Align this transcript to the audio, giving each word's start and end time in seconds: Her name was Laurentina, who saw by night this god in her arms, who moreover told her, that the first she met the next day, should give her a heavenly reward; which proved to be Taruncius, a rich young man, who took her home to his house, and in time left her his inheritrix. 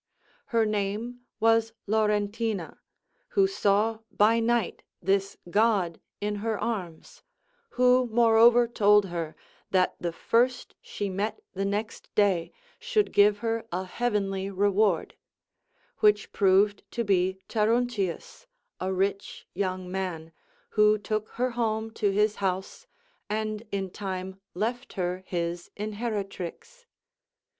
Her 0.47 0.65
name 0.65 1.19
was 1.39 1.73
Laurentina, 1.85 2.79
who 3.37 3.45
saw 3.45 3.99
by 4.09 4.39
night 4.39 4.81
this 4.99 5.37
god 5.51 6.01
in 6.19 6.37
her 6.37 6.57
arms, 6.59 7.21
who 7.77 8.07
moreover 8.07 8.67
told 8.67 9.05
her, 9.13 9.35
that 9.69 9.93
the 9.99 10.11
first 10.11 10.73
she 10.81 11.07
met 11.07 11.39
the 11.53 11.65
next 11.65 12.09
day, 12.15 12.51
should 12.79 13.13
give 13.13 13.37
her 13.45 13.67
a 13.71 13.83
heavenly 13.83 14.49
reward; 14.49 15.13
which 15.99 16.31
proved 16.31 16.81
to 16.89 17.03
be 17.03 17.37
Taruncius, 17.47 18.47
a 18.79 18.91
rich 18.91 19.45
young 19.53 19.91
man, 19.91 20.31
who 20.71 20.97
took 20.97 21.29
her 21.33 21.51
home 21.51 21.91
to 21.91 22.09
his 22.11 22.37
house, 22.37 22.87
and 23.29 23.61
in 23.71 23.91
time 23.91 24.41
left 24.55 24.93
her 24.93 25.21
his 25.27 25.69
inheritrix. 25.77 26.87